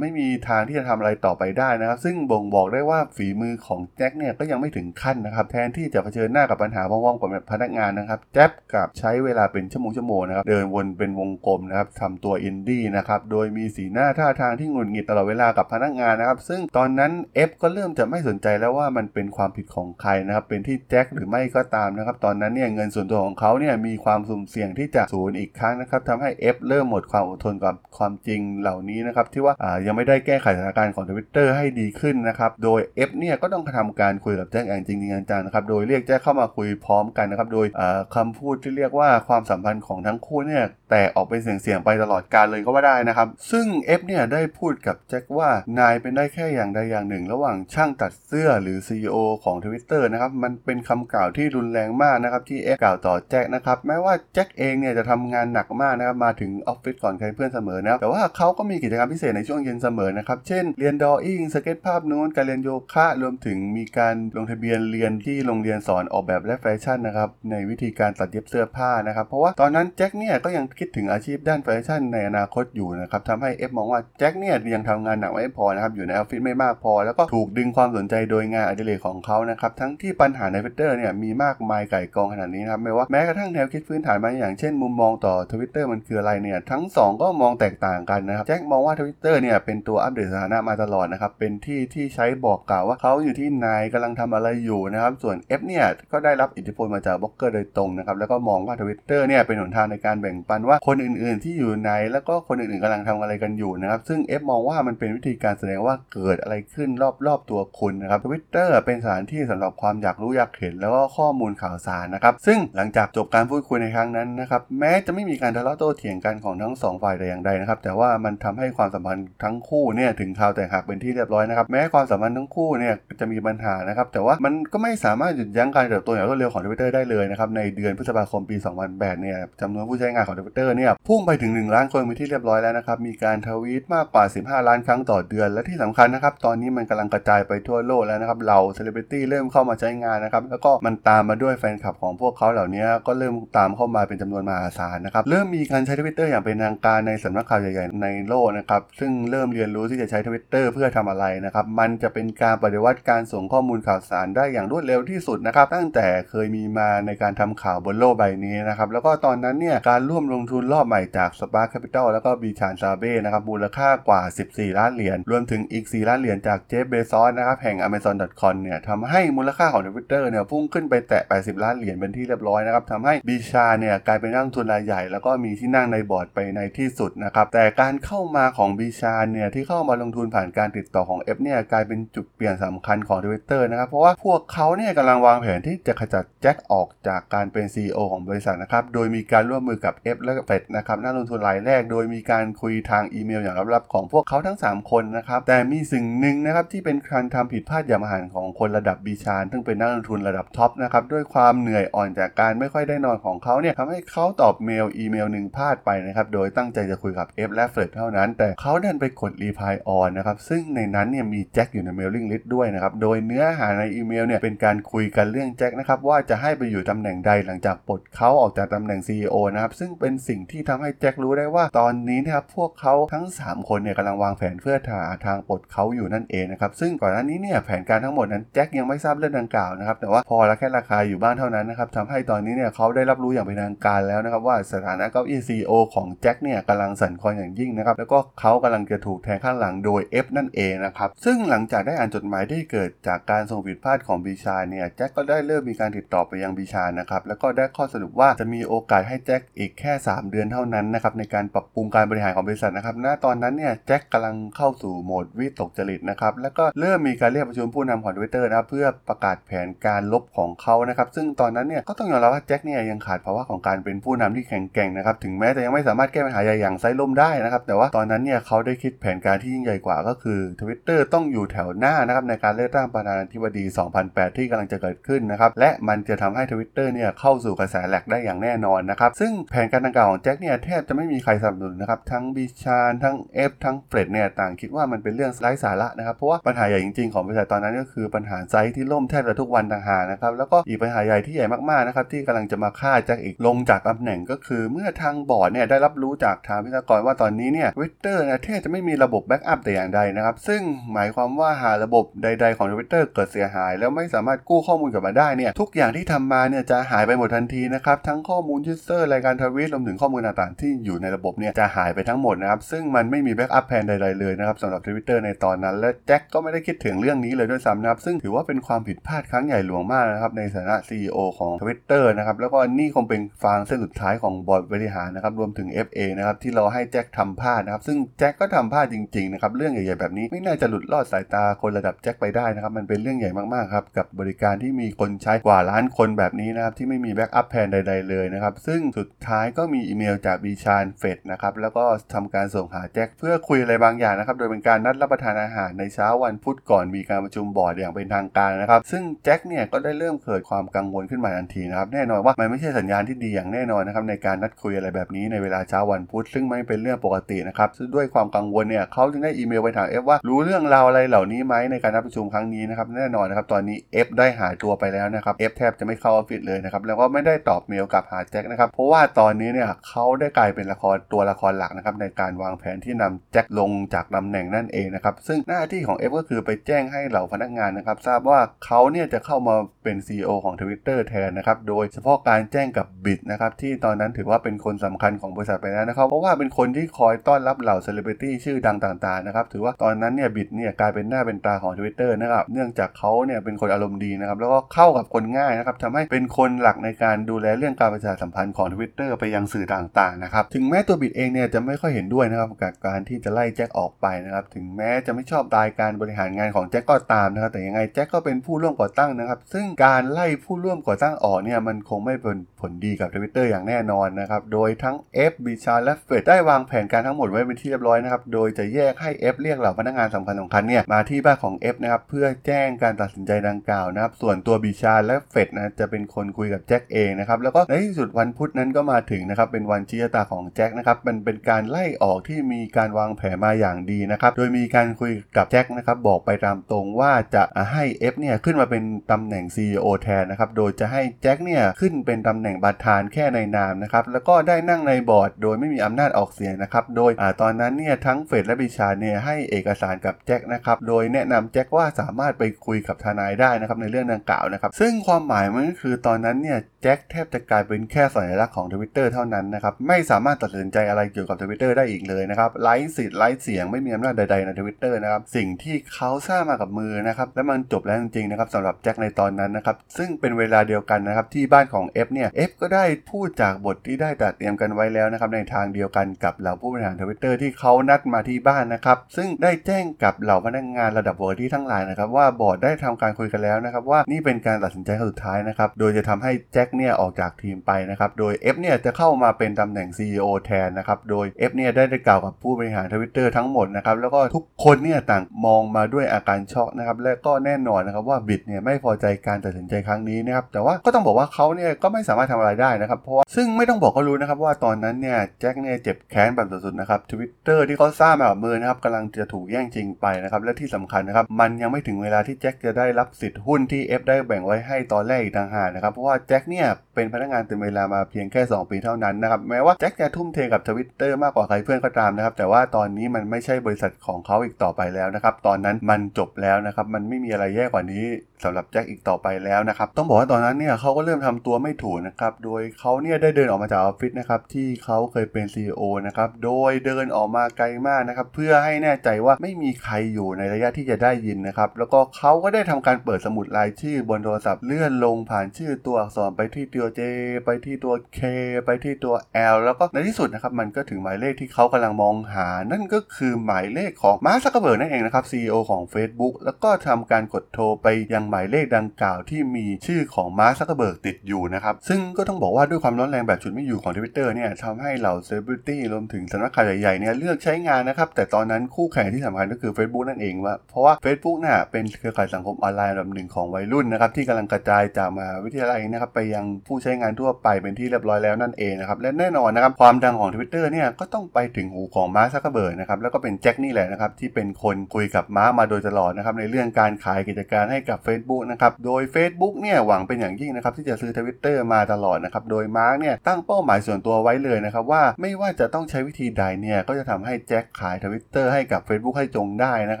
[0.00, 29.54] ไม่มีทางที่จะทำอะไรต่อไปได้นะครับ ซึ่งบ่งบอกได้ว่าฝีมือของแจ็คเนี่ยก็ยังไม่ถึงขั้นนะครับแทนที่จะเผชิญหน้ากับปัญหาว่องๆกับพนักงานนะครับแจ็คกับใช้เวลาเป็นชั่วโมงชั่วโมงนะครับเดินวนเป็นวงกลมนะครับทำตัวอินดี้นะครับโดยมีสีหน้าท่าทางที่หงุดหงิดตลอดเวลากับพนักงานนะครับ ซึ่งตอนนั้นเอฟก็เริ่มจะไม่สนใจแล้วว่ามันเป็นความผิดของใครนะครับ เป็นที่แจ็คหรือไม่ก็ตามนะครับ ตอนนั้นเนี่ยเงินส่วนตัวของเขาเนี่ยมีความสุ่มเสี่ยงที่จะสูญอีกครั้งนะครับทำให้ Ev เริ่มหมดความอดทนกับความจริงเหล่านี้นะครับ ที่ว่า
[29.86, 37.66] ยังไม่ได้แก้ไขสถานการณ์ของทวิตเตอร์ให้ดีขึ้นนะครับ โดย Ev เนี่ยก็ต้องทำการคุยกับแจ็คอย่างจริงจริงจังนะครับ โดยเรียกแจ็คเข้ามาคุยพร้อมกันนะครับ โดย
[38.14, 76.92] คำพูดที่เรียกว่าความสัมพันธ์ของทั้งคู่เนี่ย แตกออกเป็นเสี่ยงๆไปตลอดกาลเลยก็ว่าได้นะครับ ซึ่ง Ev เนี่ยได้พูดกับแจ็คว่านายเป็นได้แค่อย่างใดอย่างหนึ่ง ระหว่างช่างตัดเสื้อหรือ CEO ของ Twitter นะครับมันเป็นคำกล่าวที่รุนแรงมากนะครับที่ Ev กล่าวต่อแจ็คนะครับแม้ว่าแจ็คเองเนี่ยจะทำงานหนักมากนะครับมาถึงออฟฟิศก่อนใครเพื่อนเสมอนะแต่ว่าเขาก็มีกิจกรรมพิเศษในช่วงเย็นเสมอนะครับเช่นเรียน drawing สเก็ตช์ภาพนู้ดการเรียนโยคะรวมถึงมีการลงทะเบียนเรียนที่โรงเรียนสอนออกแบบและแฟชั่นนะครับในวิธีการตัดเย็บเสื้อผ้านะครับเพราะว่าตอนนั้นแจ็คเนี่ยก็ยังคิดถึงอาชีพด้านแฟชั่นในอนาคตอยู่นะครับทำให้ Ev มองว่าแจ็คเนี่ยยังทำงานหนักไม่พอนะครับอยู่ในออฟฟิศไม่มากพอ
[77.04, 106.88] แล้วก็ถูกดึงความสนใจโดยงานอดิเรกของเขานะครับทั้งที่ปัญหาในทวิตเตอร์เนี่ยมีมากมายไก่กองขนาดนี้นะครับไม่ว่าแม้กระทั่งแนวคิดพื้นฐานบางอย่างเช่นมุมมองต่อทวิตเตอร์มันคืออะไรเนี่ยทั้งสองก็มองแตกต่างกันนะครับแจ็คมองว่าทวิตเตอร์เนี่ยเป็นตัวอัปเดตสถานะมาตลอดนะครับเป็นที่ที่ใช้บอกกล่าวว่าเขาอยู่ที่ไหนกำลังทำอะไรอยู่นะครับส่วน F เนี่ยก็ได้รับอิทธิพลมาจากบล็อกเกอร์โดยตรงนะครับแล้วก็มองว่าทวิตเตอร์เนี่ยเป็นหนทางในการแบ่งปันว่าคนอื่นๆที่อยู่ไหน แล้วก็คนอื่นๆกำลังทำอะไรกันอยู่นะครับ ซึ่ง F มองว่ามันเป็นวิธีการแสดงว่าเกิดอะไรขึ้น
[107.26, 128.56] รอบๆตัวคุณนะครับทวิตเตอร์เป็นสถานที่สำหรับความอยากรู้อยากเห็นแล้วก็ข้อมูลข่าวสารนะครับ ซึ่งหลังจากจบการพูดคุยในครั้งนั้นนะครับแม้จะไม่มีการทะเลาะโต้เถียงกันของทั้งสองฝ่ายแต่อย่างใดนะครับ แต่ว่ามันทำให้ความสัมพันธ์ทั้งคู่เนี่ยถึงคราวแตกหักเป็นที่เรียบร้อยนะครับแม้ความสัมพันธ์ทั้งคู่เนี่ยจะมีปัญหานะครับ แต่ว่ามันก็ไม่สามารถหยุดยั้งการเติบโตอย่างรวดเร็วของทวิตเตอร์ได้เลยนะครับในเดือนพฤษภาคมปี
[128.88, 161.30] 2008เนี่ยจำนวนผู้ใช้งานของทวิตเตอร์เนี่ยพุ่งไปถึง 1 ล้านคนเป็นที่เรียบร้อยแล้วนะครับ มีการทวีตมากกว่า 15 ล้านครั้งต่อเดือน และที่สำคัญนะครับ ตอนนี้มันกำลังกระจายไปทั่วโลกแล้วนะครับ เหล่าเซเลบริตี้เริ่มเข้ามาใช้งานนะครับ แล้วก็มันตามมาด้วยแฟนคลับของพวกเขาเหล่านี้ก็เริ่มตามเข้ามาเป็นจำนวนมหาศาลนะครับ เริ่มมีการใช้ทวิตเตอร์อย่างเป็นทางการในสำนักข่าวใหญ่ๆในโลกนะครับ ซึ่งเริ่มเรียนรู้ที่จะใช้ทวิตเตอร์เพื่อทำอะไรนะครับ มันจะเป็นการปฏิวัติการส่งข้อมูลข่าวสารได้อย่างรวดเร็วที่สุดนะครับ ตั้งแต่เคยมีมาในการทำข่าวบนโลกใบนี้นะครับ แล้วก็ตอนนั้นเนี่ยการร่วมลงทุนรอบใหม่จาก
[161.38, 171.64] Spark Capital แล้วก็ Bijan Sabetนะครับมูลค่ากว่า 14 ล้านเหรียญรวมถึงอีก 4 ล้านเหรียญจาก Jeff Bezos นะครับแห่ง Amazon.com เนี่ยทำให้มูลค่าของทวิตเตอร์เนี่ยพุ่งขึ้นไปแตะ 80
[171.64, 194.58] ล้านเหรียญเป็นที่เรียบร้อยนะครับทำให้ Bijan เนี่ยกลายเป็นนักลงทุนรายใหญ่ แล้วก็มีที่นั่งในบอร์ดไปในที่สุดนะครับแต่การเข้ามาของ Bijan เนี่ยที่เข้ามาลงทุนผ่านการติดต่อของ F เนี่ยกลายเป็นจุดเปลี่ยนสำคัญของ Twitter นะครับเพราะว่าพวกเขาเนี่ยกำลังวางแผนที่จะขจัดแจ็คออกจากการเป็น CEO ของบริษัทนะครับโดยมีการร่วมมือกับ F และเฟดนะครับนักลงทุนรายแรก โดยมีการคุยทางอีเมลอย่างลับๆของพวกเขาทั้ง
[194.74, 223.26] 3 คนนะครับแต่มีสิ่งหนึ่งนะครับที่เป็นการทำผิดพลาดอย่างมหันต์ของคนระดับ Bijan ซึ่งเป็นนักลงทุนระดับท็อปนะครับด้วยความเหนื่อยอ่อนจากการไม่ค่อยได้นอนของเขาเนี่ยทำให้เขาตอบเมลอีเมลหนึ่งพลาดไปนะครับโดยตั้งใจจะคุยกับ F และเฟดเท่านั้น แต่เขาดันไปกด reply all นะครับซึ่งในนั้นเนี่ยมีแจ็คอยู่ใน mailing list ด้วยนะครับโดยเนื้อหาในอีเมลเนี่ยเป็นการคุยกันเรื่องแจ็คนะครับว่าจะให้ไปอยู่ตำแหน่งใดหลังจากปลดเขาออกจากตำแหน่ง CEO นะครับซึ่งเป็นสิ่งที่ทำให้แจ็ครู้ได้ว่าตอนนี้นะครับพวกเขาทั้ง
[223.46, 273.64] 3 คนเนี่ยกำลังวางแผนเพื่อหาทางปลดเขาอยู่นั่นเองนะครับซึ่งก่อนหน้านี้เนี่ยแผนการทั้งหมดนั้นแจ็คยังไม่ทราบเรื่องดังกล่าวนะครับแต่ว่าพอระแคะระคายอยู่บ้านเท่านั้นนะครับทำให้ตอนนี้เนี่ยเขาได้รับรู้อย่างเป็นทางการแล้วนะครับว่าสถานะเก้าอี้ CEO ของแจ็คเนี่ยกำลังสั่นคลอนอย่างยิ่งนะครับแล้วก็เขากำลังจะถูกแทงข้างหลังโดย F นั่นเองนะครับซึ่งหลังจากได้อ่านจดหมายที่เกิดจากการส่งผิดพลาดของบีชานเนี่ยแจ็คก็ได้เริ่มมีการติดต่อไปยังบีชานนะครับแล้วก็ได้ข้อสรุปว่าจะมีโอกาสให้แจ็คอีกแค่3 เดือนเท่านั้นนะครับในการปรับปรุงการบริหารของบริษัทนะครับณตอนนั้นเนี่ยแจ็คกำลังเข้าสู่โหมดวิตกจริตนะครับแล้วก็เริ่มมีการเรียกประชุมผู้นำของทวิตเตอร์นะครับเพื่อประกาศแผนการรบของเขานะครับซึ่งตอนนั้นเนี่ยก็ต้องยอมรับว่าแจ็คเนี่ยยังขาดภาวะของการเป็นผู้นำที่แข็งแกร่งนะครับถึงแม้จะยังไม่สามารถแก้ปัญหาใหญ่อย่าง site ล่มได้นะครับแต่ว่าตอนนั้นเนี่ยเขาได้คิดแผนการที่ยิ่งใหญ่กว่าก็คือทวิตเตอร์ต้องอยู่แถวหน้านะครับในการเลือกตั้งประธานาธิบดี
[274.00, 313.64] 2008 ที่กำลังจะเกิดขึ้นนะครับและมันจะทำให้ทวิตเตอร์เนี่ยเข้าสู่กระแสหลักได้อย่างแน่นอนนะครับซึ่งแผนการดังกล่าวของแจ็คเนี่ยแทบจะไม่มีใครสนับสนุนนะครับทั้งบิชานทั้ง Ev ทั้งเฟรดเนี่ยต่างคิดว่ามันเป็นเรื่องไร้สาระนะครับเพราะว่าปัญหาใหญ่จริงๆของบริษัทตอนนั้นก็คือปัญหา site ที่ล่มแทบจะทุกวันต่างหากนะครับแล้วก็อีกปัญหาใหญ่ที่ใหญ่มากๆนะครับที่กำลังจะมาฆ่าแจ็คอีกลงจากตำแหน่งก็คือ เมื่อทางบอร์ดเนี่ยได้รับรู้จากทางวิศวกรว่าตอนนี้เนี่ยทวิตเตอร์นะแทบจะไม่มีระบบ backup แต่อย่างใดนะครับซึ่งหมายความว่าหากระบบใด ๆของทวิตเตอร์เกิดเสียหาย แล้วไม่สามารถกู้ข้อมูลกลับมาได้เนี่ยทุกอย่างที่ทำมาเนี่ยจะหายไปหมดทันทีนะครับทั้งข้อมูล user รายการทวีตรวมถึงข้อมูลต่างๆ ที่อยู่ในระบบเนี่ยจะหายไปทั้งหมดนะครับซึ่งมันไม่มี backup
[313.68, 379.54] แผนใดๆเลยนะครับสำหรับทวิตเตอร์ในตอนนั้น และแจ็คก็ไม่ได้คิดถึงเรื่องนี้เลยด้วยซ้ำนะครับซึ่งถือว่าเป็นความผิดพลาดครั้งใหญ่หลวงมากนะครับในฐานะ CEO ของ Twitter นะครับแล้วก็นี่คงเป็นฟางเส้นสุดท้ายของบอร์ดบริหารนะครับรวมถึง FA นะครับที่เราให้แจ็คทำพลาดนะครับซึ่งแจ็คก็ทำพลาดจริงๆนะครับเรื่องใหญ่ๆแบบนี้ไม่น่าจะหลุดลอดสายตาคนระดับแจ็คไปได้นะครับมันเป็นเรื่องใหญ่มากๆครับกับบริการที่มีคนใช้กว่าล้านคนแบบนี้นะครับที่ไม่มี backup แผนใด ๆเลยนะครับซึ่งสุดท้ายก็มีมีอีเมลจากบีชานเฟดนะครับแล้วก็ทำการส่งหาแจ็คเพื่อคุยอะไรบางอย่างนะครับโดยเป็นการนัดรับประทานอาหารในเช้าวันพุธก่อนมีการประชุมบอร์ดอย่างเป็นทางการนะครับซึ่งแจ็คเนี่ยก็ได้เริ่มเกิดความกังวลขึ้นมาทันทีนะครับแน่นอนว่ามันไม่ใช่สัญญาณที่ดีอย่างแน่นอนนะครับในการนัดคุยอะไรแบบนี้ในเวลาเช้าวันพุธซึ่งไม่เป็นเรื่องปกตินะครับซึ่งด้วยความกังวลเนี่ยเขาจึงได้อีเมลไปถามเอฟว่ารู้เรื่องราวอะไรเหล่านี้ไหมในการนัดประชุมครั้งนี้นะครับแน่นอนนะครับตอนนี้เอฟได้หายตัวไปแล้วนะครับเอฟแทบจะไม่เข้าออฟฟิศเลยนะครับแล้วก็ไม่ได้ตอบเมลกลับหาแจ็คนะครับเพราะว่าตอนนี้เนี่ยเขาได้กลายเป็นละครตัวละครหลักนะครับในการวางแผนที่นำแจ็คลงจากตำแหน่งนั่นเองนะครับซึ่งหน้าที่ของเอฟก็คือไปแจ้งให้เหล่าพนักงานนะครับทราบว่าเขาเนี่ยจะเข้ามา
[379.84, 414.96] เป็น CEO ของ Twitter แทนนะครับโดยเฉพาะการแจ้งกับบิดนะครับที่ตอนนั้นถือว่าเป็นคนสำคัญของบริษัทไปแล้วนะครับเพราะว่าเป็นคนที่คอยต้อนรับเหล่าเซเลบริตี้ชื่อดังต่างๆนะครับถือว่าตอนนั้นเนี่ยบิดเนี่ยกลายเป็นหน้าเป็นตาของ Twitter นะครับเนื่องจากเขาเนี่ยเป็นคนอารมณ์ดีนะครับแล้วก็เข้ากับคนง่ายนะครับทำให้เป็นคนหลักในการดูแลเรื่องการประชาสัมพันธ์ของ Twitter ไปยังสื่อต่างๆนะครับ ถึงแม้ตัวบิดเองเนี่ยจะไม่ค่อยเห็นด้วยนะครับกับการที่จะไล่แจ็คออกไปนะครับ ถึงแม้จะไม่ชอบตายการบริหารงานของแจ็คก็ตามนะครับ แต่ยังไงแจ็คก็เป็นผู้ร่วมก่อตั้งนะครับ ซึ่งการไล่ผู้ร่วมก่อตั้งออกเนี่ยมันคงไม่เป็นผลดีกับ Twitter อย่างแน่นอนนะครับ โดยทั้ง
[415.30, 472.08] F บิชาและเฟดได้วางแผนการทั้งหมดไว้เป็นที่เรียบร้อยนะครับ โดยจะแยกให้ F เรียกเหล่าพนักงานสำคัญสำคัญเนี่ยมาที่บ้านของ F นะครับเพื่อแจ้งการตัดสินใจดังกล่าวนะครับ ส่วนตัวบิชาและเฟดนะจะเป็นคนคุยกับแจ็คเองนะครับ แล้วก็ในที่สุดวันพุธนั้นก็มาถึงนะครับเป็นวันชี้ชะตาของแจ็คนะครับมันเป็นการไล่ออกที่มีการวางแผนมาอย่างดีนะครับโดยมีการคุยกับแจ็คนะครับบอกไปตามตรงว่าจะให้ F เนี่ยขึ้นมาเป็นตำแหน่ง CEO แทนนะครับโดยจะให้แจ็คเนี่ยขึ้นเป็นตำแหน่งประธานแค่ในนามนะครับแล้วก็ได้นั่งในบอร์ด โดยไม่มีอำนาจออกเสียงนะครับโดยอตอนนั้นเนี่ยทั้งเฟดและบิชาเนี่ยให้เอกสารกับแจ็คนะครับโดยแนะนำแจ็คว่าสามารถไปคุยกับทนายได้นะครับในเรื่องดังกล่าวนะครับซึ่งความหมายมันก็คือตอนนั้นเนี่ยแจ็คแทบจะกลายเป็นแค่สัญลักษณ์ของทวิตเตอร์เท่านั้นนะครับไม่สามารถตัดสินใจอะไรเกี่ยวกับทวิตเตอร์ได้อีกเลยนะครับไร้สิทธิ์ไร้เสียงไม่มีอำนาจใดๆในทวิตเตอร์นะครับสิ่งที่เขาสร้างมากับมือนะครับและมันจบแล้วจริงๆนะครับสำหรับแจ็คในตอนนั้นนะครับซึ่งเป็นเวลาเดียวกันนะครับที่บ้านของ F
[472.14, 514.02] เนี่ย F ก็ได้พูดจากบทที่ได้จัดเตรียมกันไว้แล้วนะครับในทางเดียวกันกับเหล่าผู้บริหารทวิตเตอร์ที่เขานัดมาที่บ้านนะครับซึ่งได้แจ้งกับเหล่าพนักงานระดับบอร์ดที่ทั้งหลายนะครับว่าบอร์ดได้ทำการคุยกันแล้วนะครับว่านี่เป็นการตัดสินใจครั้งสุดท้ายนะครับโดยจะทำให้แจ็คเนี่ยออกจากทีมไปนะครับโดย F เนี่ยจะเข้ามาเป็นตำแหน่ง CEO แทนนะครับ โดย F เนี่ยได้ได้กล่าวกับผู้บริหารทวิตเตอร์ทั้งหมดนะครับ แล้วก็ทุกคนเนี่ยต่างมองมาด้วยอาการช็อกนะครับ และก็แน่นอนนะครับว่าบิซเนี่ยไม่พอใจการตัดสินใจครั้งนี้นะครับ แต่ว่าก็ต้องบอกว่าเขาเนี่ยก็ไม่สามารถทำอะไรได้นะครับ เพราะว่าซึ่งไม่ต้องบอกก็รู้นะครับว่าตอนนั้นเนี่ยแจ็คเนี่ยเจ็บแค้นแบบสุดๆนะครับทวิตเตอร์ที่เขาสร้างมากับมือนะครับกำลังจะถูกแย่งชิงไปนะครับและที่สำคัญนะครับมันยังไม่ถึงเวลาที่แจ็คจะได้รับสิทธิ์หุ้นที่ F
[514.08, 516.66] ได้แบ่งไว้ให้ตอนแรกอีกต่างหากนะครับเพราะว่าแจ็คเนี่ย
[517.00, 528.04] เป็นพนักงานเต็มเวลามาเพียงแค่ 2 ปีเท่านั้นนะครับแม้ว่าแจ็คจะทุ่มเทกับทวิตเตอร์มากกว่าใครเพื่อนก็ตามนะครับแต่ว่าตอนนี้มันไม่ใช่บริษัทของเขาอีกต่อไปแล้วนะครับตอนนั้นมันจบแล้วนะครับมันไม่มีอะไรแย่กว่านี้
[528.44, 547.00] สำหรับแจ็คอีกต่อไปแล้วนะครับต้องบอกว่าตอนนั้นเนี่ยเขาก็เริ่มทำตัวไม่ถูกนะครับโดยเขาเนี่ยได้เดินออกมาจากออฟฟิศนะครับที่เขาเคยเป็น CEO นะครับโดยเดินออกมาไกลมากนะครับเพื่อให้แน่ใจว่าไม่มีใครอยู่ในระยะที่จะได้ยินนะครับแล้วก็เขาก็ได้ทำการเปิดสมุดรายชื่อบนโทรศัพท์เลื่อนลงผ่านชื่อตัวอักษรไปที่ตัว J
[547.44, 548.20] ไปที่ตัว K
[548.64, 549.14] ไปที่ตัว
[549.52, 580.30] L แล้วก็ในที่สุดนะครับมันก็ถึงหมายเลขที่เขากำลังมองหา นั่นก็คือหมายเลขของมาร์คซักเกอร์เบิร์กนั่นเองนะครับ CEO ของ Facebook แล้วก็ทำการกดโทรไปยังหมายเลขดังกล่าวที่มีชื่อของมาร์คซักเกอร์เบิร์กติดอยู่นะครับ ซึ่งก็ต้องบอกว่าด้วยความร้อนแรงแบบฉุดไม่อยู่ของ Twitter เนี่ยทำให้เหล่าเซเลบริตี้รวมถึงสำนักข่าวใหญ่ๆเนี่ยเลือกใช้งานนะครับ แต่ตอนนั้นคู่แข่งที่สำคัญก็คือ Facebook นั่นเองว่าเพราะว่า Facebook น่ะเป็นเครือข่ายสังคมออนไลน์ระดับหนึ่งของวัยรุ่นนะครับที่กำลังกระจายจากมหาวิทยาลัยนะครับไปยังผู้ใช้งานทั่วไปเป็นที่เรียบร้อยแล้วนั่นเองนะครับและแน่นอนนะครับความดังของ
[580.34, 600.00] Twitter เนี่ยก็ต้องไปถึงหูของมาร์คซักเกอร์เบิร์กนะครับแล้วก็เป็นแจ็คนี่แหละนะครับที่เป็นคนคุยกับมาร์คมาโดยตลอดนะครับในเรื่องการขายกิจการให้กับ Facebook นะครับโดย Facebook เนี่ยหวังเป็นอย่างยิ่งนะครับที่จะซื้อ Twitter มาตลอดนะครับโดยมาร์คเนี่ยตั้งเป้าหมายส่วนตัวไว้เลยนะครับว่าไม่ว่าจะต้องใช้วิธีใดเนี่ยก็จะทำให้แจ็คขาย Twitter ให้กับ Facebook ให้จงได้นะค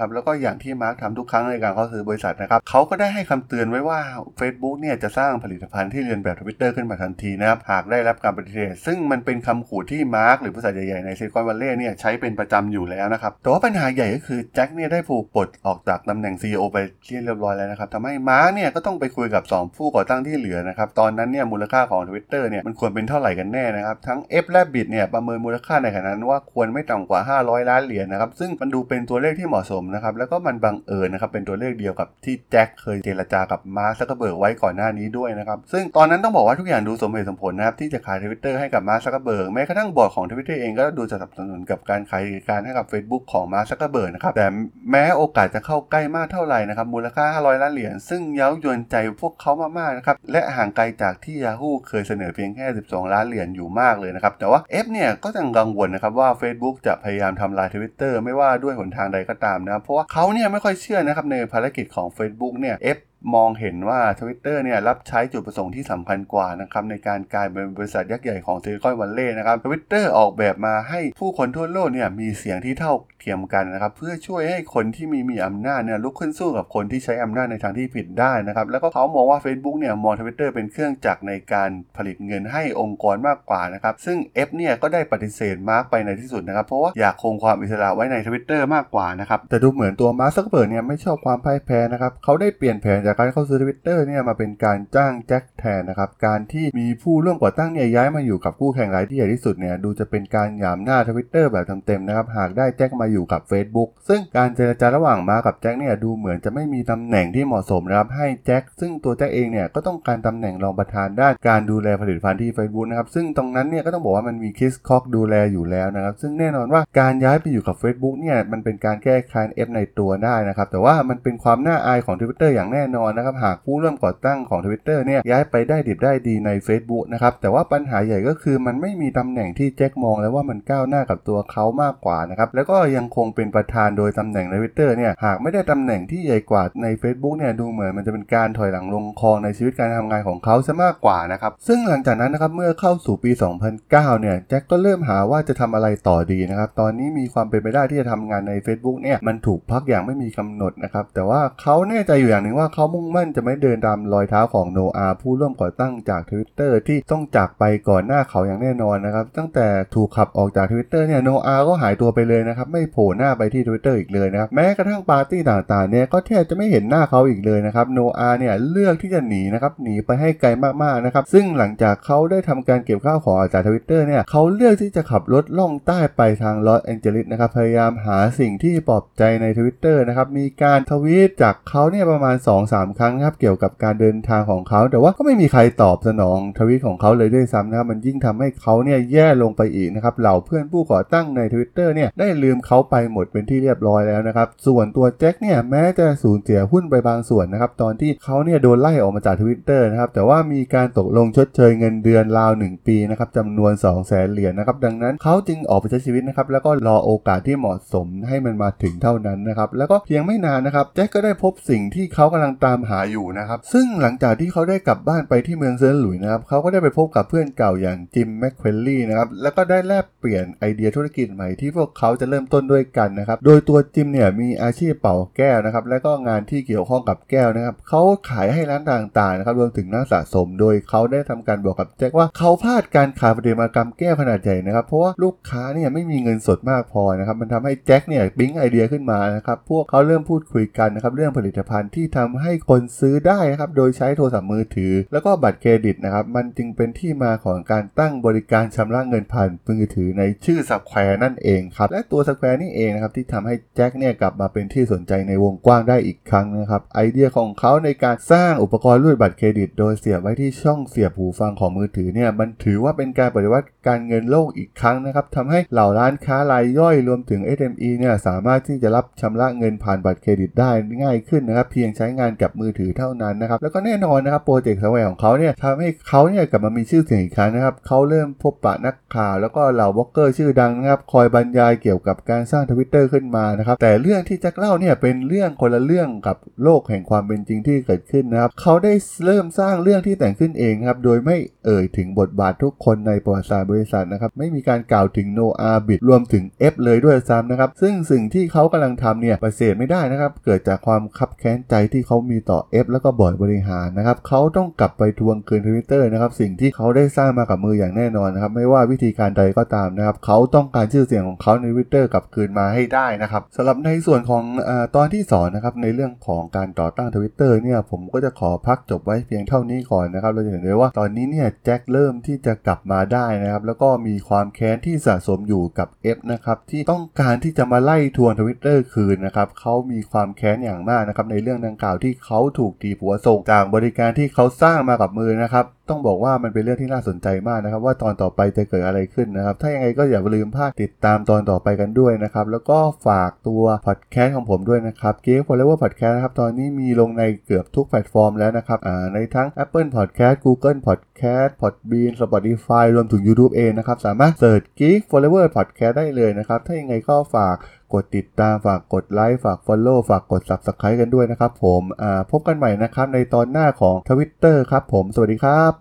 [0.00, 4.00] รับแล้วก็อย่างที่มาร์คทำทุกครั้งในการเข้าซื้อบริษัทนะครับเขาก็ได้ให้คำเตือนไว้ว่า
[4.40, 16.78] Facebook เนี่ยจะสร้างผลิตภัณฑ์ที่เลียนแบบ Twitter ขึ้นมาทันทีนะครับ หากได้รับการปฏิเสธ ซึ่งมันเป็นคำขู่ที่มาร์คหรือบริษัทใหญ่ๆในซิลิคอนวัลเลย์เนี่ยใช้เป็นประจำอยู่แล้วนะครับ แต่ว่าปัญหาใหญ่ก็คือแจ็คเนี่ยได้ถูกปลดออกจากตำแหน่ง CEO ไป
[17.24, 42.86] เรียบร้อยแล้วนะครับทำให้มาร์คเนี่ยก็ต้องไปคุยกับ 2 ผู้ก่อตั้งที่เหลือนะครับ ตอนนั้นเนี่ยมูลค่าของ Twitter เนี่ยมันควรเป็นเท่าไหร่กันแน่นะครับ ทั้ง F และ Bit เนี่ยประเมินมูลค่าในขณะนั้นว่าควรไม่ต่ำกว่า 500 ล้านเหรียญนะครับ ซึ่งมันดูเป็นตัวเลขที่เหมาะสมนะครับ แล้วก็มันบังเอิญนะครับเป็นตัวเลขเดียวกับที่แจ็คเคยเจรจากับมาร์คซักเบิร์กไว้ก่อนหน้านี้ด้วยนะครับ ซึ่งตอนนั้นต้องบอกว่าทุกอย่างดูสมเหตุสมผลนะครับที่จะขายทวิตเตอร์ให้กับมาร์คซักเบิร์กแม้กระทั่งบอร์ดของทวิตเตอร์เองก็ดูจะสนับสนุนกับการขายกิจการให้กับ
[42.92, 44.46] Facebook ของมาร์คซักเบิร์กนะครับแต่
[44.90, 62.98] แม้โอกาสจะเข้าใกล้มากเท่าไหร่นะครับมูลค่า 500 ล้านเหรียญซึ่งเย้ายวนใจพวกเขามากๆนะครับและห่างไกลจากที่ Yahoo เคยเสนอเพียงแค่ 12 ล้านเหรียญอยู่มากเลยนะครับแต่ว่า F เนี่ยก็ยังกังวลนะครับว่า Facebook จะพยายามทำลาย Twitter ไม่ว่าด้วยหนทางใดก็ตามนะครับเพราะว่าเขาเนี่ยไม่ค่อยเชื่อนะครับในภารกิจของ Facebook เนี่ย F
[63.34, 100.98] มองเห็นว่า Twitter เนี่ยรับใช้จุดประสงค์ที่สำคัญกว่านะครับในการกลายเป็นบริษัทยักษ์ใหญ่ของซิลิคอนวัลเลย์นะครับ Twitter ออกแบบมาให้ผู้คนทั่วโลกเนี่ยมีเสียงที่เท่าเทียมกันนะครับเพื่อช่วยให้คนที่ไม่มีอำนาจเนี่ยลุกขึ้นสู้กับคนที่ใช้อำนาจในทางที่ผิดได้นะครับแล้วก็เขามองว่า Facebook เนี่ยมอง Twitter เป็นเครื่องจักรในการผลิตเงินให้องค์กรมากกว่านะครับซึ่ง F เนี่ยก็ได้ปฏิเสธมาร์กไปในที่สุดนะครับเพราะว่าอยากคงความอิสระไว้ใน Twitter มากกว่านะครับแต่ดูเหมือนตัวมาร์คซักเคอร์เบิร์กเนี่ยไม่ชอบความพ่ายแพ้นะครับเขาได้เปลี่ยนแผนจากการเข้าซื้อ Twitter เนี่ยมาเป็นการจ้างแจ็คแทนนะครับการที่มีผู้ร่วมก่อตั้งเนี่ยย้ายมาอยู่กับคู่แข่งรายที่ใหญ่ที่สุดเนี่ยดูจะเป็นการหยามหน้า
[101.08, 127.04] Twitter แบบเต็มๆนะครับหากได้แจ็คมาอยู่กับ Facebook ซึ่งการเจรจาระหว่างมาร์คกับแจ็คเนี่ยดูเหมือนจะไม่มีตำแหน่งที่เหมาะสมนะครับให้แจ็คซึ่งตัวแจ็คเองเนี่ยก็ต้องการตำแหน่งรองประธานด้านการดูแลผลิตภัณฑ์ที่ Facebook นะครับซึ่งตรงนั้นเนี่ยก็ต้องบอกว่ามันมีคิสคอกดูแลอยู่แล้วนะครับซึ่งแน่นอนว่าการย้ายไปอยู่กับ Facebook เนี่ยมันเป็นการแก้แค้น F ในตัวได้นะครับแต่ว่ามันเป็นความน่าอายของ Twitter อย่างแน่นอนนะครับหากผู้ร่วมก่อตั้งของ Twitter เนี่ยย้ายไปได้ดิบได้ดีใน Facebook
[127.12, 163.62] นะครับแต่ว่าปัญหาใหญ่ก็คือมันไม่มีตำแหน่งที่แจ็คมองแล้วว่ามันก้าวหน้ากับตัวเขามากกว่านะครับแล้วก็ยังคงเป็นประธานโดยตำแหน่งใน Twitter เนี่ยหากไม่ได้ตำแหน่งที่ใหญ่กว่าใน Facebook เนี่ยดูเหมือนมันจะเป็นการถอยหลังลงคลองในชีวิตการทำงานของเขาซะมากกว่านะครับซึ่งหลังจากนั้นนะครับเมื่อเข้าสู่ปี 2009 เนี่ยแจ็คก็เริ่มหาว่าจะทำอะไรต่อดีนะครับตอนนี้มีความเป็นไปได้ที่จะทำงานใน Facebook เนี่ยมันถูกพักอย่างไม่มีกำหนดนะครับแต่ว่าเขาแน่ใจอยู่อย่างหนึ่งว่าเขามุ่งมั่นจะไม่เดินตามรอยเท้าของโนอาผู้ร่วมก่อตั้งจาก Twitter ที่ต้องจากไปก่อนหน้าเขาอย่างแน่นอนนะครับ ตั้งแต่ถูกขับออกจาก Twitter เนี่ยโนอาก็หายตัวไปเลยนะครับ ไม่โผล่หน้าไปที่
[163.68, 170.48] Twitter อีกเลยนะครับแม้กระทั่งปาร์ตี้ต่างๆเนี่ยก็แทบจะไม่เห็นหน้าเขาอีกเลยนะครับโนอาเนี่ยเลือกที่จะหนีนะครับหนีไปให้ไกล
[170.82, 230.46] มากๆนะครับซึ่งหลังจากเขาได้ทำการเก็บข้าวของออกจาก Twitter เนี่ยเขาเลือกที่จะขับรถล่องใต้ไปทางลอสแองเจลิสนะครับพยายามหาสิ่งที่ปลอบใจใน Twitter นะครับมีการทวีตจากเขาเนี่ยประมาณ2-3ครั้งนะครับเกี่ยวกับการเดินทางของเขา แต่ว่าก็ไม่มีใครตอบสนองทวีตของเขาเลยด้วยซ้ำนะครับมันยิ่งทำให้เขาเนี่ยแย่ลงไปอีกนะครับเหล่าเพื่อนผู้ก่อตั้งใน Twitter เนี่ยได้ลืมเขาไปหมดเป็นที่เรียบร้อยแล้วนะครับส่วนตัวแจ็คเนี่ยแม้จะสูญเสียหุ้นไปบางส่วนนะครับตอนที่เขาเนี่ยโดนไล่ออกมาจาก Twitter นะครับแต่ว่ามีการตกลงชดเชยเงินเดือนราว 1 ปีนะครับจำนวน 2 0 0แสนเหรียญนะครับดังนั้นเขาจึงออกไปใช้ชีวิตนะครับแล้วก็รอโอกาสที่เหมาะสมให้มันมาถึงเท่านั้นนะครับแล้วก็เพียงไม่นานนะครับแจ็คก็ได้พบสิ่งที่เขากำลังตามหาอยู่นะครับ ซึ่งหลังจากที่เขาได้กลับบ้านไปที่เมืองเซนต์หลุยส์นะครับเขาก็ได้ไปพบกับเพื่อนเก่าอย่างจิมแมคเคลวีย์นะครับแล้วก็ได้แลกเปลี่ยนไอเดียธุรกิจใหม่ที่พวกเขาจะเริ่มต้นด้วยกันนะครับโดยตัวจิมเนี่ยมีอาชีพเป่าแก้วนะครับและก็งานที่เกี่ยวข้องกับแก้วนะครับเขาขายให้ร้านต่างๆนะครับรวมถึงนักสะสม
[230.60, 270.70] โดยเขาได้ทำการบอกกับแจ็คว่าเขาพลาดการขายประติมากรรมแก้วขนาดใหญ่นะครับเพราะว่าลูกค้าเนี่ยไม่มีเงินสดมากพอนะครับมันทำให้แจ็คเนี่ยปิ๊งไอเดียขึ้นมานะครับพวกเขาเริ่มพูดคุยกันนะครับเรื่องผลิตภัณฑ์ที่ทำให้คนซื้อได้นะครับโดยใช้โทรศัพท์มือถือ แล้วก็บัตรเครดิตนะครับมันจึงเป็นที่มาของการตั้งบริการชำระเงินผ่านมือถือในชื่อสแควร์นั่นเองครับและตัว Square นี่เองนะครับที่ทำให้แจ็คเนี่ยกลับมาเป็นที่สนใจในวงกว้างได้อีกครั้งนะครับไอเดียของเขาในการสร้างอุปกรณ์รูดบัตรเครดิต โดยเสียบไว้ที่ช่องเสียบหูฟังของมือถือเนี่ยมันถือว่าเป็นการปฏิวัติการเงินโลกอีกครั้งนะครับทำให้เหล่าร้านค้ารายย่อยรวมถึง SME เนี่ยสามารถที่จะรับชำระเงินผ่านบัตรเครดิตได้
[271.02, 288.92] ง่ายขึ้นนะครับเพียงใช้งานกับมือถือเท่านั้นนะครับแล้วก็แน่นอนนะครับโปรเจกต์ Square ของเขาเนี่ยทำให้เขาเนี่ยกลับมามีชื่อเสียงอีกครั้งนะครับเขาเริ่มพบปะนักข่าวแล้วก็เหล่าบล็อกเกอร์ชื่อดังนะครับคอยบรรยายเกี่ยวกับการสร้างทวิตเตอร์ขึ้นมานะครับแต่เรื่องที่แจ็คเล่าเนี่ยเป็นเรื่องคนละเรื่องกับโลกแห่งความเป็นจริงที่เกิดขึ้นนะครับเขาได้
[289.26, 291.36] เริ่มสร้างเรื่องที่แต่งขึ้นเองครับโดยไม่
[291.66, 348.78] เอ่ยถึงบทบาททุกคนในประวัติศาสตร์บริษัทนะครับไม่มีการกล่าวถึงโนอาบิดรวมถึง F เลยด้วยซ้ำนะครับซึ่งสิ่งที่เขากำลังทำเนี่ยปฏิเสธไม่ได้นะครับเกิดจากความคับแค้นใจที่เขามีต่อ F แล้วก็บอร์ดบริหารนะครับเขาต้องกลับไปทวงคืนทวิตเตอร์นะครับสิ่งที่เขาได้สร้างมากับมืออย่างแน่นอนนะครับไม่ว่าวิธีการใดก็ตามนะครับเขาต้องการชื่อเสียงของเขาในทวิตเตอร์กลับคืนมาให้ได้นะครับสำหรับในส่วนของอตอนที่2นะครับในเรื่องของการต่อตั้งทวิตเตอร์เนี่ยผมก็จะขอพักจบไว้เพียงเท่านี้ก่อนนะครับเราจะเห็นได้ว่าตอนนี้เนี่ยแจ็คเริ่มที่จะกลับมาได้นะครับแล้วก็มีความแค้นที่สะสมอยู่กับ F นะครับที่ต้องการที่จะมาไล่ทวงทวิตเตอร์คืนนะครับเขามีความแค้นอย่างมากนะครับในเรื่องดังกล่าวที่เขาถูกตีหัวส่งจากบริการที่เขาสร้างมากับมือนะครับ ต้องบอกว่ามันเป็นเรื่องที่น่าสนใจมากนะครับ ว่าตอนต่อไปจะเกิดอะไรขึ้นนะครับ ถ้ายังไงก็อย่าลืมพลาดติดตามตอนต่อไปกันด้วยนะครับ แล้วก็ฝากตัวพอดแคสต์ของผมด้วยนะครับ Geek Forever Podcast นะครับ ตอนนี้มีลงในเกือบทุกแพลตฟอร์มแล้วนะครับ
[349.14, 356.60] ในทั้ง Apple Podcast Google Podcast Podbean Spotify รวมถึง YouTube เองนะครับ สามารถ search Geek Forever Podcast ได้เลยนะครับ
[356.66, 357.56] ถ้ายังไงก็ฝาก
[357.94, 361.82] กดติดตามฝากกดไลค์ฝาก Follow ฝากกด Subscribe กันด้วยนะครับผม
[362.30, 365.79] พบกันใหม่นะครับในตอนหน้าของ Twitter ครับผม สวัสดีครับ